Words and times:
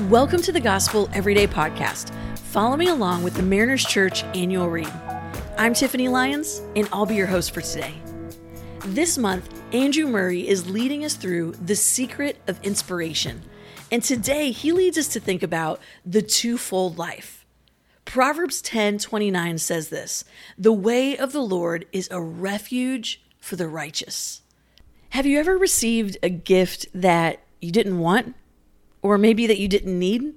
Welcome 0.00 0.42
to 0.42 0.52
the 0.52 0.60
Gospel 0.60 1.08
Everyday 1.14 1.46
Podcast. 1.46 2.12
Follow 2.38 2.76
me 2.76 2.88
along 2.88 3.22
with 3.22 3.32
the 3.32 3.42
Mariners 3.42 3.82
Church 3.82 4.24
annual 4.24 4.68
read. 4.68 4.92
I'm 5.56 5.72
Tiffany 5.72 6.08
Lyons, 6.08 6.60
and 6.76 6.86
I'll 6.92 7.06
be 7.06 7.14
your 7.14 7.26
host 7.26 7.54
for 7.54 7.62
today. 7.62 7.94
This 8.84 9.16
month, 9.16 9.48
Andrew 9.72 10.06
Murray 10.06 10.46
is 10.46 10.68
leading 10.68 11.02
us 11.02 11.14
through 11.14 11.52
the 11.52 11.74
secret 11.74 12.36
of 12.46 12.62
inspiration. 12.62 13.40
And 13.90 14.02
today, 14.02 14.50
he 14.50 14.70
leads 14.70 14.98
us 14.98 15.08
to 15.08 15.18
think 15.18 15.42
about 15.42 15.80
the 16.04 16.20
twofold 16.20 16.98
life. 16.98 17.46
Proverbs 18.04 18.60
10 18.60 18.98
29 18.98 19.56
says 19.56 19.88
this 19.88 20.24
The 20.58 20.74
way 20.74 21.16
of 21.16 21.32
the 21.32 21.40
Lord 21.40 21.86
is 21.90 22.06
a 22.10 22.20
refuge 22.20 23.22
for 23.40 23.56
the 23.56 23.66
righteous. 23.66 24.42
Have 25.10 25.24
you 25.24 25.38
ever 25.38 25.56
received 25.56 26.18
a 26.22 26.28
gift 26.28 26.84
that 26.92 27.40
you 27.62 27.72
didn't 27.72 27.98
want? 27.98 28.34
Or 29.02 29.18
maybe 29.18 29.46
that 29.46 29.58
you 29.58 29.68
didn't 29.68 29.98
need. 29.98 30.34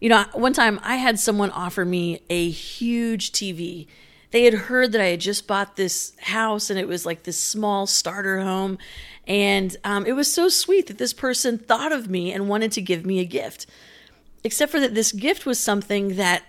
You 0.00 0.08
know, 0.08 0.24
one 0.32 0.52
time 0.52 0.80
I 0.82 0.96
had 0.96 1.18
someone 1.18 1.50
offer 1.50 1.84
me 1.84 2.22
a 2.30 2.48
huge 2.48 3.32
TV. 3.32 3.86
They 4.30 4.44
had 4.44 4.54
heard 4.54 4.92
that 4.92 5.00
I 5.00 5.06
had 5.06 5.20
just 5.20 5.46
bought 5.46 5.76
this 5.76 6.12
house 6.20 6.70
and 6.70 6.78
it 6.78 6.88
was 6.88 7.04
like 7.04 7.24
this 7.24 7.38
small 7.38 7.86
starter 7.86 8.40
home. 8.40 8.78
And 9.26 9.76
um, 9.84 10.06
it 10.06 10.12
was 10.12 10.32
so 10.32 10.48
sweet 10.48 10.86
that 10.86 10.98
this 10.98 11.12
person 11.12 11.58
thought 11.58 11.92
of 11.92 12.08
me 12.08 12.32
and 12.32 12.48
wanted 12.48 12.72
to 12.72 12.80
give 12.80 13.04
me 13.04 13.20
a 13.20 13.24
gift. 13.24 13.66
Except 14.42 14.72
for 14.72 14.80
that, 14.80 14.94
this 14.94 15.12
gift 15.12 15.44
was 15.44 15.58
something 15.58 16.16
that 16.16 16.44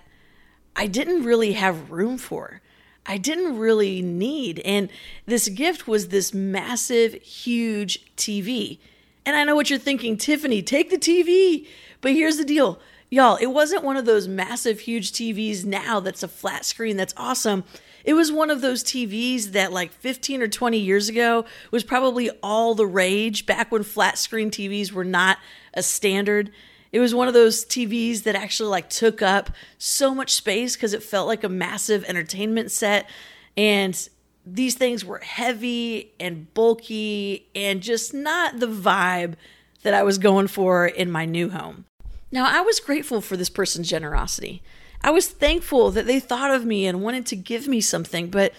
I 0.75 0.87
didn't 0.87 1.23
really 1.23 1.53
have 1.53 1.91
room 1.91 2.17
for. 2.17 2.61
I 3.05 3.17
didn't 3.17 3.57
really 3.57 4.01
need. 4.01 4.59
And 4.59 4.89
this 5.25 5.49
gift 5.49 5.87
was 5.87 6.07
this 6.07 6.33
massive, 6.33 7.13
huge 7.15 8.15
TV. 8.15 8.77
And 9.25 9.35
I 9.35 9.43
know 9.43 9.55
what 9.55 9.69
you're 9.69 9.79
thinking, 9.79 10.17
Tiffany, 10.17 10.61
take 10.61 10.89
the 10.89 10.97
TV. 10.97 11.67
But 12.01 12.13
here's 12.13 12.37
the 12.37 12.45
deal. 12.45 12.79
Y'all, 13.09 13.35
it 13.35 13.47
wasn't 13.47 13.83
one 13.83 13.97
of 13.97 14.05
those 14.05 14.27
massive, 14.27 14.79
huge 14.79 15.11
TVs 15.11 15.65
now 15.65 15.99
that's 15.99 16.23
a 16.23 16.27
flat 16.27 16.65
screen 16.65 16.97
that's 16.97 17.13
awesome. 17.17 17.63
It 18.03 18.13
was 18.13 18.31
one 18.31 18.49
of 18.49 18.61
those 18.61 18.83
TVs 18.83 19.51
that, 19.51 19.71
like 19.71 19.91
15 19.91 20.41
or 20.41 20.47
20 20.47 20.77
years 20.77 21.09
ago, 21.09 21.45
was 21.71 21.83
probably 21.83 22.29
all 22.41 22.73
the 22.73 22.85
rage 22.85 23.45
back 23.45 23.71
when 23.71 23.83
flat 23.83 24.17
screen 24.17 24.49
TVs 24.49 24.91
were 24.91 25.03
not 25.03 25.37
a 25.73 25.83
standard. 25.83 26.51
It 26.91 26.99
was 26.99 27.13
one 27.13 27.27
of 27.27 27.33
those 27.33 27.65
TVs 27.65 28.23
that 28.23 28.35
actually 28.35 28.69
like 28.69 28.89
took 28.89 29.21
up 29.21 29.51
so 29.77 30.15
much 30.15 30.33
space 30.33 30.75
because 30.75 30.93
it 30.93 31.03
felt 31.03 31.27
like 31.27 31.43
a 31.43 31.49
massive 31.49 32.03
entertainment 32.05 32.71
set. 32.71 33.09
And 33.55 34.09
these 34.45 34.75
things 34.75 35.05
were 35.05 35.19
heavy 35.19 36.13
and 36.19 36.53
bulky 36.53 37.47
and 37.53 37.81
just 37.81 38.13
not 38.13 38.59
the 38.59 38.67
vibe 38.67 39.35
that 39.83 39.93
I 39.93 40.03
was 40.03 40.17
going 40.17 40.47
for 40.47 40.87
in 40.87 41.11
my 41.11 41.25
new 41.25 41.49
home. 41.49 41.85
Now, 42.31 42.47
I 42.47 42.61
was 42.61 42.79
grateful 42.79 43.21
for 43.21 43.35
this 43.35 43.49
person's 43.49 43.89
generosity. 43.89 44.63
I 45.01 45.11
was 45.11 45.27
thankful 45.27 45.91
that 45.91 46.05
they 46.05 46.19
thought 46.19 46.51
of 46.51 46.65
me 46.65 46.85
and 46.85 47.01
wanted 47.01 47.25
to 47.27 47.35
give 47.35 47.67
me 47.67 47.81
something, 47.81 48.29
but 48.29 48.53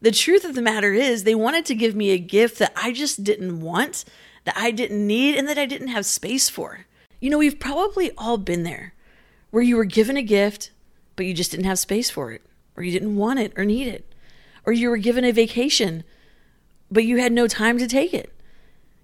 the 0.00 0.10
truth 0.10 0.44
of 0.44 0.54
the 0.54 0.62
matter 0.62 0.92
is, 0.92 1.24
they 1.24 1.34
wanted 1.34 1.64
to 1.66 1.74
give 1.74 1.94
me 1.94 2.10
a 2.10 2.18
gift 2.18 2.58
that 2.58 2.72
I 2.76 2.92
just 2.92 3.24
didn't 3.24 3.60
want, 3.60 4.04
that 4.44 4.56
I 4.56 4.70
didn't 4.70 5.06
need, 5.06 5.36
and 5.36 5.48
that 5.48 5.56
I 5.56 5.66
didn't 5.66 5.88
have 5.88 6.04
space 6.04 6.48
for. 6.48 6.86
You 7.20 7.30
know, 7.30 7.38
we've 7.38 7.58
probably 7.58 8.10
all 8.18 8.36
been 8.36 8.64
there 8.64 8.92
where 9.50 9.62
you 9.62 9.76
were 9.76 9.84
given 9.84 10.16
a 10.16 10.22
gift, 10.22 10.72
but 11.16 11.24
you 11.24 11.32
just 11.32 11.52
didn't 11.52 11.66
have 11.66 11.78
space 11.78 12.10
for 12.10 12.32
it, 12.32 12.42
or 12.76 12.82
you 12.82 12.92
didn't 12.92 13.16
want 13.16 13.38
it 13.38 13.52
or 13.56 13.64
need 13.64 13.88
it 13.88 14.13
or 14.66 14.72
you 14.72 14.90
were 14.90 14.96
given 14.96 15.24
a 15.24 15.32
vacation, 15.32 16.04
but 16.90 17.04
you 17.04 17.18
had 17.18 17.32
no 17.32 17.46
time 17.46 17.78
to 17.78 17.86
take 17.86 18.14
it. 18.14 18.32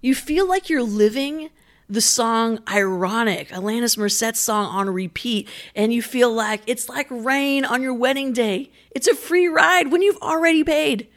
You 0.00 0.14
feel 0.14 0.48
like 0.48 0.70
you're 0.70 0.82
living 0.82 1.50
the 1.88 2.00
song 2.00 2.60
Ironic, 2.70 3.48
Alanis 3.48 3.98
Morissette's 3.98 4.38
song 4.38 4.66
on 4.66 4.88
repeat, 4.88 5.48
and 5.74 5.92
you 5.92 6.02
feel 6.02 6.32
like 6.32 6.62
it's 6.66 6.88
like 6.88 7.08
rain 7.10 7.64
on 7.64 7.82
your 7.82 7.94
wedding 7.94 8.32
day. 8.32 8.70
It's 8.92 9.08
a 9.08 9.14
free 9.14 9.48
ride 9.48 9.90
when 9.90 10.00
you've 10.00 10.22
already 10.22 10.62
paid. 10.62 11.08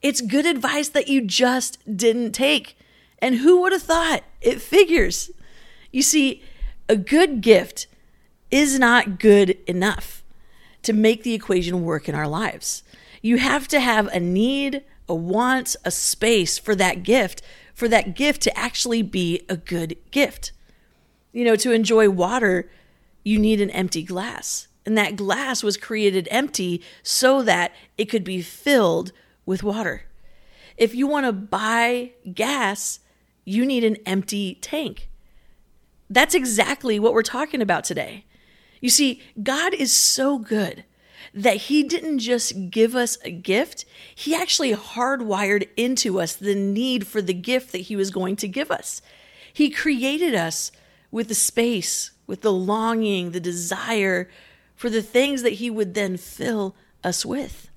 It's 0.00 0.22
good 0.22 0.46
advice 0.46 0.88
that 0.88 1.08
you 1.08 1.20
just 1.20 1.78
didn't 1.96 2.32
take. 2.32 2.76
And 3.18 3.36
who 3.36 3.60
would 3.60 3.72
have 3.72 3.82
thought? 3.82 4.24
It 4.40 4.60
figures. 4.60 5.30
You 5.92 6.02
see, 6.02 6.42
a 6.88 6.96
good 6.96 7.40
gift 7.40 7.86
is 8.50 8.78
not 8.78 9.18
good 9.18 9.58
enough 9.66 10.22
to 10.82 10.92
make 10.92 11.22
the 11.22 11.34
equation 11.34 11.84
work 11.84 12.08
in 12.08 12.14
our 12.14 12.28
lives. 12.28 12.82
You 13.24 13.38
have 13.38 13.68
to 13.68 13.80
have 13.80 14.08
a 14.08 14.20
need, 14.20 14.82
a 15.08 15.14
want, 15.14 15.76
a 15.82 15.90
space 15.90 16.58
for 16.58 16.74
that 16.74 17.02
gift, 17.02 17.40
for 17.72 17.88
that 17.88 18.14
gift 18.14 18.42
to 18.42 18.54
actually 18.54 19.00
be 19.00 19.46
a 19.48 19.56
good 19.56 19.96
gift. 20.10 20.52
You 21.32 21.46
know, 21.46 21.56
to 21.56 21.72
enjoy 21.72 22.10
water, 22.10 22.70
you 23.24 23.38
need 23.38 23.62
an 23.62 23.70
empty 23.70 24.02
glass. 24.02 24.68
And 24.84 24.98
that 24.98 25.16
glass 25.16 25.62
was 25.62 25.78
created 25.78 26.28
empty 26.30 26.82
so 27.02 27.40
that 27.40 27.72
it 27.96 28.10
could 28.10 28.24
be 28.24 28.42
filled 28.42 29.10
with 29.46 29.62
water. 29.62 30.02
If 30.76 30.94
you 30.94 31.06
want 31.06 31.24
to 31.24 31.32
buy 31.32 32.10
gas, 32.34 33.00
you 33.46 33.64
need 33.64 33.84
an 33.84 33.96
empty 34.04 34.56
tank. 34.56 35.08
That's 36.10 36.34
exactly 36.34 36.98
what 36.98 37.14
we're 37.14 37.22
talking 37.22 37.62
about 37.62 37.84
today. 37.84 38.26
You 38.82 38.90
see, 38.90 39.22
God 39.42 39.72
is 39.72 39.94
so 39.94 40.38
good 40.38 40.84
that 41.32 41.56
He 41.56 41.82
didn't 41.82 42.18
just 42.18 42.70
give 42.70 42.94
us 42.94 43.18
a 43.24 43.30
gift, 43.30 43.84
He 44.14 44.34
actually 44.34 44.74
hardwired 44.74 45.68
into 45.76 46.20
us 46.20 46.34
the 46.34 46.54
need 46.54 47.06
for 47.06 47.22
the 47.22 47.34
gift 47.34 47.72
that 47.72 47.78
He 47.78 47.96
was 47.96 48.10
going 48.10 48.36
to 48.36 48.48
give 48.48 48.70
us. 48.70 49.00
He 49.52 49.70
created 49.70 50.34
us 50.34 50.72
with 51.10 51.28
the 51.28 51.34
space, 51.34 52.10
with 52.26 52.42
the 52.42 52.52
longing, 52.52 53.30
the 53.30 53.40
desire 53.40 54.28
for 54.74 54.90
the 54.90 55.02
things 55.02 55.42
that 55.42 55.54
He 55.54 55.70
would 55.70 55.94
then 55.94 56.16
fill 56.16 56.74
us 57.02 57.24
with. 57.24 57.70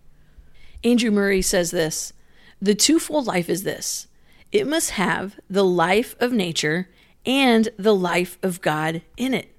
Andrew 0.83 1.11
Murray 1.11 1.41
says 1.41 1.71
this 1.71 2.13
The 2.61 2.75
twofold 2.75 3.27
life 3.27 3.49
is 3.49 3.63
this 3.63 4.07
it 4.51 4.67
must 4.67 4.91
have 4.91 5.39
the 5.49 5.65
life 5.65 6.15
of 6.19 6.31
nature 6.31 6.89
and 7.25 7.69
the 7.77 7.95
life 7.95 8.37
of 8.41 8.61
God 8.61 9.01
in 9.17 9.33
it. 9.33 9.56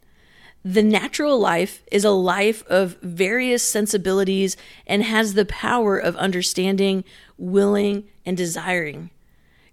The 0.71 0.83
natural 0.83 1.41
life 1.41 1.83
is 1.91 2.05
a 2.05 2.11
life 2.11 2.62
of 2.67 2.99
various 3.01 3.62
sensibilities 3.62 4.55
and 4.87 5.03
has 5.03 5.33
the 5.33 5.47
power 5.47 5.97
of 5.97 6.15
understanding, 6.17 7.05
willing, 7.39 8.06
and 8.27 8.37
desiring. 8.37 9.09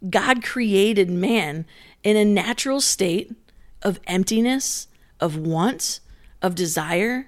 God 0.09 0.41
created 0.41 1.09
man 1.09 1.65
in 2.01 2.15
a 2.15 2.23
natural 2.23 2.79
state 2.79 3.35
of 3.81 3.99
emptiness, 4.07 4.87
of 5.19 5.35
want, 5.35 5.99
of 6.41 6.55
desire. 6.55 7.27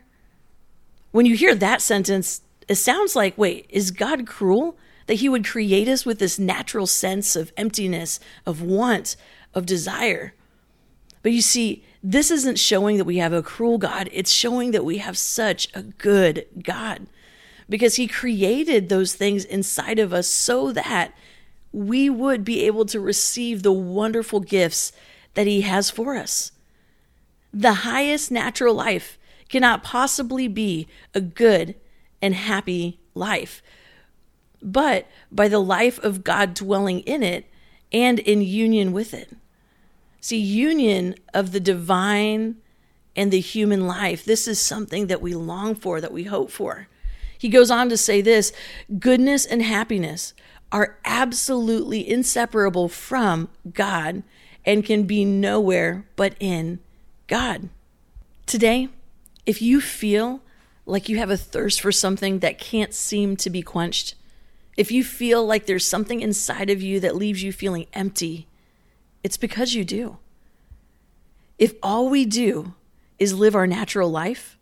When 1.11 1.25
you 1.25 1.35
hear 1.35 1.53
that 1.53 1.81
sentence, 1.81 2.39
it 2.69 2.75
sounds 2.75 3.17
like 3.17 3.37
wait, 3.37 3.65
is 3.67 3.91
God 3.91 4.25
cruel 4.25 4.77
that 5.07 5.15
he 5.15 5.27
would 5.27 5.45
create 5.45 5.89
us 5.89 6.05
with 6.05 6.19
this 6.19 6.39
natural 6.39 6.87
sense 6.87 7.35
of 7.35 7.51
emptiness, 7.57 8.21
of 8.45 8.61
want, 8.61 9.17
of 9.53 9.65
desire? 9.65 10.33
But 11.27 11.33
you 11.33 11.41
see, 11.41 11.83
this 12.01 12.31
isn't 12.31 12.57
showing 12.57 12.95
that 12.95 13.03
we 13.03 13.17
have 13.17 13.33
a 13.33 13.43
cruel 13.43 13.77
God, 13.77 14.09
it's 14.13 14.31
showing 14.31 14.71
that 14.71 14.85
we 14.85 14.99
have 14.99 15.17
such 15.17 15.67
a 15.73 15.81
good 15.81 16.45
God 16.63 17.07
because 17.67 17.95
He 17.97 18.07
created 18.07 18.87
those 18.87 19.13
things 19.13 19.43
inside 19.43 19.99
of 19.99 20.13
us 20.13 20.29
so 20.29 20.71
that 20.71 21.13
we 21.73 22.09
would 22.09 22.45
be 22.45 22.65
able 22.65 22.85
to 22.85 23.01
receive 23.01 23.61
the 23.61 23.73
wonderful 23.73 24.39
gifts 24.39 24.93
that 25.33 25.47
He 25.47 25.63
has 25.63 25.89
for 25.89 26.15
us. 26.15 26.53
The 27.53 27.73
highest 27.73 28.31
natural 28.31 28.73
life 28.73 29.19
cannot 29.49 29.83
possibly 29.83 30.47
be 30.47 30.87
a 31.13 31.19
good 31.19 31.75
and 32.21 32.35
happy 32.35 33.01
life, 33.13 33.61
but 34.61 35.07
by 35.29 35.49
the 35.49 35.59
life 35.59 35.99
of 35.99 36.23
God 36.23 36.53
dwelling 36.53 37.01
in 37.01 37.21
it 37.21 37.51
and 37.91 38.17
in 38.17 38.41
union 38.41 38.93
with 38.93 39.13
it. 39.13 39.33
See, 40.27 40.39
union 40.39 41.15
of 41.33 41.53
the 41.53 41.59
divine 41.61 42.57
and 43.15 43.31
the 43.31 43.39
human 43.39 43.87
life. 43.87 44.25
This 44.25 44.45
is 44.45 44.59
something 44.59 45.07
that 45.07 45.21
we 45.21 45.33
long 45.33 45.73
for, 45.73 46.01
that 46.01 46.11
we 46.11 46.25
hope 46.25 46.51
for. 46.51 46.89
He 47.37 47.47
goes 47.47 47.71
on 47.71 47.87
to 47.87 47.95
say 47.95 48.19
this 48.19 48.51
goodness 48.99 49.45
and 49.45 49.61
happiness 49.61 50.33
are 50.69 50.97
absolutely 51.05 52.05
inseparable 52.09 52.89
from 52.89 53.47
God 53.73 54.21
and 54.65 54.83
can 54.83 55.03
be 55.03 55.23
nowhere 55.23 56.05
but 56.17 56.35
in 56.41 56.79
God. 57.27 57.69
Today, 58.45 58.89
if 59.45 59.61
you 59.61 59.79
feel 59.79 60.41
like 60.85 61.07
you 61.07 61.15
have 61.19 61.31
a 61.31 61.37
thirst 61.37 61.79
for 61.79 61.93
something 61.93 62.39
that 62.39 62.59
can't 62.59 62.93
seem 62.93 63.37
to 63.37 63.49
be 63.49 63.61
quenched, 63.61 64.15
if 64.75 64.91
you 64.91 65.05
feel 65.05 65.45
like 65.45 65.67
there's 65.67 65.85
something 65.85 66.19
inside 66.19 66.69
of 66.69 66.81
you 66.81 66.99
that 66.99 67.15
leaves 67.15 67.41
you 67.43 67.53
feeling 67.53 67.87
empty, 67.93 68.46
it's 69.27 69.35
because 69.35 69.73
you 69.73 69.83
do. 69.83 70.19
If 71.59 71.73
all 71.83 72.07
we 72.07 72.23
do 72.23 72.75
is 73.19 73.33
live 73.33 73.55
our 73.55 73.67
natural 73.67 74.09
life, 74.09 74.57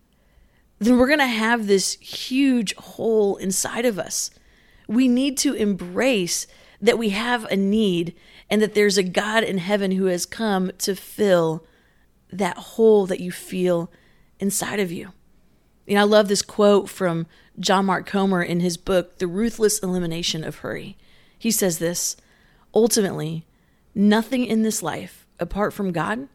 then 0.79 0.97
we're 0.97 1.05
going 1.05 1.19
to 1.19 1.27
have 1.27 1.67
this 1.67 1.93
huge 1.99 2.73
hole 2.73 3.35
inside 3.35 3.85
of 3.85 3.99
us. 3.99 4.31
We 4.87 5.07
need 5.07 5.37
to 5.37 5.53
embrace 5.53 6.47
that 6.81 6.97
we 6.97 7.09
have 7.09 7.45
a 7.45 7.55
need 7.55 8.15
and 8.49 8.59
that 8.59 8.73
there's 8.73 8.97
a 8.97 9.03
God 9.03 9.43
in 9.43 9.59
heaven 9.59 9.91
who 9.91 10.05
has 10.05 10.25
come 10.25 10.71
to 10.79 10.95
fill 10.95 11.63
that 12.33 12.57
hole 12.57 13.05
that 13.05 13.19
you 13.19 13.31
feel 13.31 13.91
inside 14.39 14.79
of 14.79 14.91
you. 14.91 15.11
And 15.87 15.99
I 15.99 16.03
love 16.03 16.27
this 16.27 16.41
quote 16.41 16.89
from 16.89 17.27
John 17.59 17.85
Mark 17.85 18.07
Comer 18.07 18.41
in 18.41 18.61
his 18.61 18.77
book, 18.77 19.19
The 19.19 19.27
Ruthless 19.27 19.77
Elimination 19.77 20.43
of 20.43 20.55
Hurry. 20.57 20.97
He 21.37 21.51
says 21.51 21.77
this 21.77 22.17
Ultimately, 22.73 23.45
nothing 23.95 24.45
in 24.45 24.61
this 24.61 24.83
life, 24.83 25.25
apart 25.39 25.73
from 25.73 25.91
God, 25.91 26.27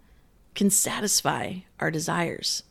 can 0.55 0.71
satisfy 0.71 1.57
our 1.79 1.91
desires. 1.91 2.65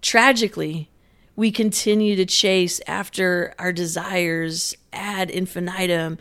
Tragically, 0.00 0.90
we 1.36 1.52
continue 1.52 2.16
to 2.16 2.26
chase 2.26 2.80
after 2.88 3.54
our 3.58 3.72
desires 3.72 4.74
ad 4.92 5.30
infinitum. 5.30 6.18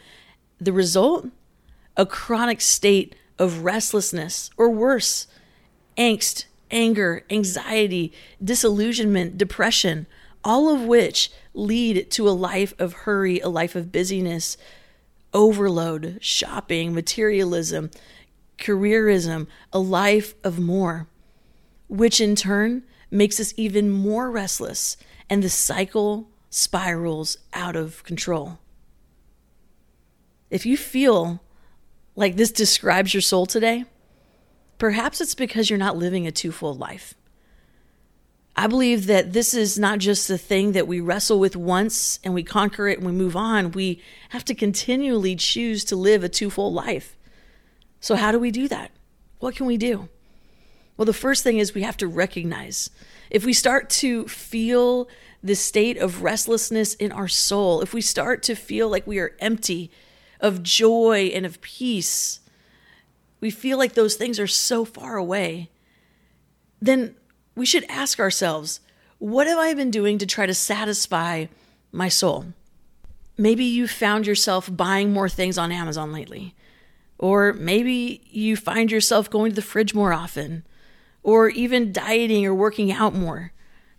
The 0.60 0.74
result? 0.74 1.28
A 1.96 2.06
chronic 2.06 2.62
state 2.62 3.16
of 3.40 3.64
restlessness, 3.64 4.52
or 4.58 4.70
worse, 4.70 5.26
angst, 5.98 6.46
anger, 6.70 7.24
anxiety, 7.30 8.14
disillusionment, 8.44 9.38
depression, 9.38 10.06
all 10.44 10.74
of 10.74 10.82
which 10.82 11.32
lead 11.54 12.12
to 12.12 12.30
a 12.30 12.32
life 12.32 12.74
of 12.78 12.94
hurry, 12.94 13.40
a 13.40 13.50
life 13.50 13.76
of 13.76 13.92
busyness, 13.92 14.58
overload, 15.38 16.18
shopping, 16.20 16.96
materialism, 16.96 17.92
careerism, 18.58 19.46
a 19.72 19.78
life 19.78 20.34
of 20.44 20.60
more, 20.60 21.08
which 21.88 22.20
in 22.20 22.36
turn 22.36 22.82
makes 23.12 23.40
us 23.40 23.54
even 23.56 23.92
more 23.92 24.32
restless 24.32 24.98
and 25.30 25.44
the 25.44 25.50
cycle 25.50 26.28
spirals 26.50 27.38
out 27.54 27.76
of 27.76 28.04
control. 28.04 28.58
If 30.50 30.66
you 30.66 30.76
feel 30.76 31.44
like 32.16 32.36
this 32.36 32.52
describes 32.52 33.14
your 33.14 33.22
soul 33.22 33.46
today, 33.46 33.86
perhaps 34.80 35.22
it's 35.22 35.36
because 35.36 35.70
you're 35.70 35.78
not 35.78 35.98
living 35.98 36.26
a 36.26 36.32
twofold 36.32 36.80
life. 36.80 37.14
I 38.60 38.66
believe 38.66 39.06
that 39.06 39.34
this 39.34 39.54
is 39.54 39.78
not 39.78 40.00
just 40.00 40.32
a 40.32 40.38
thing 40.38 40.72
that 40.72 40.88
we 40.88 41.00
wrestle 41.00 41.40
with 41.40 41.56
once 41.56 42.20
and 42.24 42.34
we 42.34 42.42
conquer 42.42 42.88
it 42.88 42.98
and 42.98 43.06
we 43.06 43.14
move 43.14 43.36
on. 43.36 43.72
We 43.72 44.02
have 44.30 44.44
to 44.46 44.56
continually 44.56 45.36
choose 45.36 45.86
to 45.86 45.96
live 45.96 46.24
a 46.24 46.30
twofold 46.30 46.74
life. 46.74 47.16
So, 48.00 48.16
how 48.16 48.32
do 48.32 48.40
we 48.40 48.50
do 48.50 48.68
that? 48.68 48.90
What 49.38 49.56
can 49.56 49.68
we 49.68 49.78
do? 49.78 50.10
Well, 50.98 51.06
the 51.06 51.14
first 51.14 51.44
thing 51.44 51.60
is 51.60 51.76
we 51.76 51.84
have 51.84 51.98
to 51.98 52.08
recognize. 52.08 52.90
If 53.30 53.46
we 53.46 53.54
start 53.54 53.92
to 53.92 54.28
feel 54.28 55.08
the 55.44 55.56
state 55.56 55.98
of 55.98 56.24
restlessness 56.24 56.96
in 56.96 57.12
our 57.12 57.28
soul, 57.28 57.82
if 57.82 57.94
we 57.94 58.02
start 58.02 58.42
to 58.44 58.56
feel 58.56 58.90
like 58.90 59.06
we 59.06 59.20
are 59.20 59.36
empty 59.38 59.92
of 60.40 60.64
joy 60.64 61.30
and 61.32 61.46
of 61.46 61.62
peace, 61.62 62.40
we 63.40 63.52
feel 63.52 63.78
like 63.78 63.94
those 63.94 64.16
things 64.16 64.40
are 64.40 64.48
so 64.48 64.84
far 64.84 65.16
away, 65.16 65.70
then 66.82 67.16
we 67.58 67.66
should 67.66 67.86
ask 67.90 68.20
ourselves, 68.20 68.80
what 69.18 69.48
have 69.48 69.58
I 69.58 69.74
been 69.74 69.90
doing 69.90 70.20
to 70.20 70.28
try 70.28 70.46
to 70.46 70.54
satisfy 70.54 71.48
my 71.92 72.08
soul? 72.08 72.46
Maybe 73.36 73.66
you 73.66 73.88
found 73.88 74.28
yourself 74.28 74.70
buying 74.72 75.12
more 75.12 75.28
things 75.28 75.58
on 75.58 75.72
Amazon 75.72 76.14
lately. 76.14 76.54
Or 77.18 77.54
maybe 77.54 78.22
you 78.30 78.56
find 78.56 78.92
yourself 78.92 79.28
going 79.32 79.52
to 79.52 79.56
the 79.56 79.64
fridge 79.64 79.96
more 79.96 80.14
often, 80.14 80.64
or 81.24 81.50
even 81.50 81.92
dieting 81.92 82.46
or 82.46 82.54
working 82.54 82.92
out 82.92 83.16
more. 83.16 83.52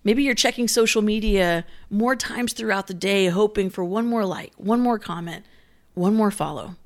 Maybe 0.05 0.23
you're 0.23 0.35
checking 0.35 0.69
social 0.69 1.03
media 1.03 1.65
more 1.91 2.15
times 2.15 2.53
throughout 2.53 2.87
the 2.87 2.95
day, 2.95 3.27
hoping 3.27 3.71
for 3.71 3.83
one 3.83 4.07
more 4.07 4.25
like, 4.25 4.53
one 4.57 4.81
more 4.81 5.01
comment, 5.01 5.45
one 5.95 6.15
more 6.15 6.31
follow. 6.31 6.77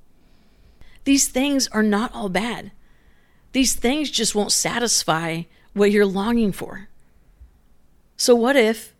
These 1.05 1.29
things 1.29 1.69
are 1.69 1.83
not 1.83 2.15
all 2.15 2.31
bad. 2.31 2.73
These 3.53 3.75
things 3.75 4.11
just 4.11 4.35
won't 4.35 4.53
satisfy 4.53 5.43
what 5.75 5.91
you're 5.91 6.07
longing 6.07 6.53
for. 6.53 6.89
So, 8.17 8.35
what 8.35 8.57
if, 8.57 8.95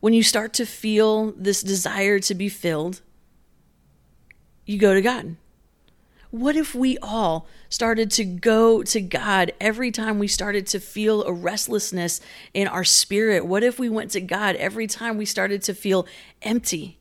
when 0.00 0.12
you 0.12 0.22
start 0.22 0.52
to 0.54 0.66
feel 0.66 1.32
this 1.32 1.62
desire 1.62 2.18
to 2.20 2.34
be 2.34 2.48
filled, 2.48 3.00
you 4.64 4.78
go 4.78 4.94
to 4.94 5.02
God? 5.02 5.36
What 6.30 6.56
if 6.56 6.74
we 6.74 6.98
all 6.98 7.46
started 7.70 8.10
to 8.12 8.24
go 8.24 8.82
to 8.82 9.00
God 9.00 9.52
every 9.60 9.90
time 9.90 10.18
we 10.18 10.28
started 10.28 10.66
to 10.68 10.80
feel 10.80 11.24
a 11.24 11.32
restlessness 11.32 12.20
in 12.52 12.68
our 12.68 12.84
spirit? 12.84 13.46
What 13.46 13.62
if 13.62 13.78
we 13.78 13.88
went 13.88 14.10
to 14.10 14.20
God 14.20 14.54
every 14.56 14.86
time 14.86 15.16
we 15.16 15.24
started 15.24 15.62
to 15.62 15.74
feel 15.74 16.06
empty? 16.42 16.98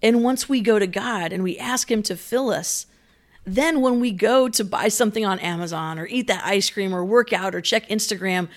And 0.00 0.22
once 0.22 0.48
we 0.48 0.60
go 0.60 0.78
to 0.78 0.86
God 0.86 1.32
and 1.32 1.42
we 1.42 1.58
ask 1.58 1.90
Him 1.90 2.04
to 2.04 2.16
fill 2.16 2.50
us, 2.50 2.86
then 3.46 3.80
when 3.80 4.00
we 4.00 4.10
go 4.10 4.48
to 4.48 4.64
buy 4.64 4.88
something 4.88 5.24
on 5.24 5.38
Amazon 5.38 6.00
or 6.00 6.06
eat 6.06 6.26
that 6.26 6.44
ice 6.44 6.68
cream 6.68 6.92
or 6.92 7.04
work 7.04 7.32
out 7.32 7.54
or 7.54 7.60
check 7.60 7.88
Instagram, 7.88 8.48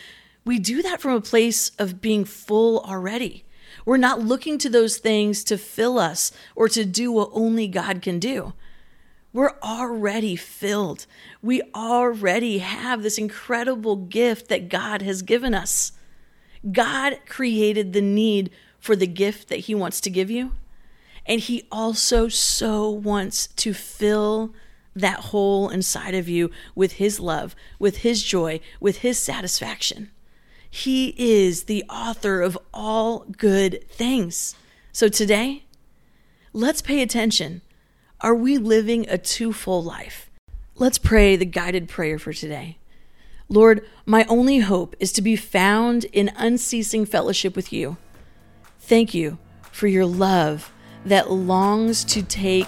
we 0.44 0.58
do 0.58 0.82
that 0.82 1.00
from 1.00 1.14
a 1.14 1.22
place 1.22 1.70
of 1.78 2.02
being 2.02 2.26
full 2.26 2.80
already. 2.80 3.46
We're 3.86 3.98
not 3.98 4.22
looking 4.22 4.58
to 4.58 4.70
those 4.70 4.98
things 4.98 5.44
to 5.46 5.60
fill 5.60 6.00
us 6.00 6.32
or 6.56 6.68
to 6.70 6.84
do 6.86 7.12
what 7.12 7.30
only 7.34 7.68
God 7.68 8.02
can 8.02 8.18
do. 8.18 8.54
We're 9.32 9.60
already 9.62 10.36
filled. 10.36 11.06
We 11.44 11.62
already 11.76 12.58
have 12.58 13.04
this 13.04 13.20
incredible 13.20 13.96
gift 13.96 14.48
that 14.50 14.70
God 14.70 15.04
has 15.04 15.22
given 15.22 15.54
us. 15.54 15.92
God 16.72 17.20
created 17.28 17.94
the 17.94 18.02
need 18.02 18.50
for 18.80 18.96
the 18.96 19.08
gift 19.08 19.50
that 19.50 19.60
He 19.60 19.76
wants 19.76 20.02
to 20.02 20.10
give 20.10 20.32
you. 20.32 20.54
And 21.28 21.40
He 21.42 21.68
also 21.72 22.28
so 22.28 22.90
wants 22.90 23.48
to 23.58 23.74
fill 23.74 24.52
that 24.96 25.20
hole 25.20 25.70
inside 25.70 26.16
of 26.16 26.28
you 26.28 26.52
with 26.76 26.94
His 26.94 27.20
love, 27.20 27.56
with 27.78 27.98
His 27.98 28.24
joy, 28.24 28.60
with 28.80 29.00
His 29.00 29.20
satisfaction. 29.20 30.12
He 30.70 31.16
is 31.18 31.64
the 31.64 31.84
author 31.90 32.42
of 32.42 32.58
all 32.74 33.26
good 33.38 33.88
things. 33.90 34.56
So 34.92 35.08
today, 35.08 35.64
let's 36.54 36.82
pay 36.82 37.02
attention 37.02 37.62
are 38.22 38.36
we 38.36 38.58
living 38.58 39.08
a 39.08 39.18
twofold 39.18 39.86
life? 39.86 40.30
Let's 40.76 40.98
pray 40.98 41.38
the 41.38 41.46
guided 41.46 41.88
prayer 41.88 42.20
for 42.20 42.34
today. 42.34 42.78
Lord, 43.48 43.86
my 44.06 44.26
only 44.26 44.60
hope 44.60 44.96
is 45.00 45.14
to 45.14 45.22
be 45.22 45.36
found 45.36 46.04
in 46.06 46.32
unceasing 46.36 47.06
fellowship 47.06 47.56
with 47.56 47.72
you. 47.72 47.98
Thank 48.80 49.14
you 49.14 49.38
for 49.72 49.88
your 49.88 50.06
love 50.06 50.74
that 51.06 51.32
longs 51.32 52.04
to 52.06 52.22
take 52.22 52.68